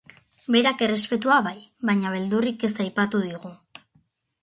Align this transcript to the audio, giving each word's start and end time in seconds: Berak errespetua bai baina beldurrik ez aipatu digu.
Berak 0.55 0.81
errespetua 0.85 1.37
bai 1.49 1.55
baina 1.91 2.17
beldurrik 2.17 2.69
ez 2.71 2.73
aipatu 2.89 3.25
digu. 3.31 3.57